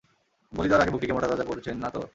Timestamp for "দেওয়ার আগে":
0.67-0.93